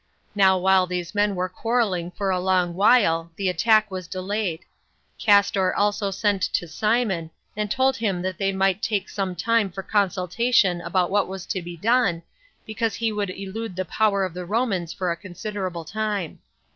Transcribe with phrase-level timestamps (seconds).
[0.33, 4.61] Now while these men were quarrelling for a long while, the attack was delayed;
[5.19, 9.83] Castor also sent to Simon, and told him that they might take some time for
[9.83, 12.23] consultation about what was to be done,
[12.65, 16.39] because he would elude the power of the Romans for a considerable time.